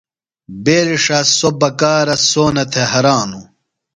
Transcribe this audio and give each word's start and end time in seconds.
بیرݜہ 0.63 1.19
سوۡ 1.37 1.55
بکارہ 1.59 2.15
سونہ 2.29 2.63
تھےۡ 2.71 2.89
ہرانوۡ۔ 2.91 3.45